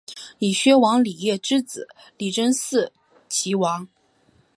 [0.39, 2.89] 以薛王李业之子李珍嗣
[3.29, 3.87] 岐王。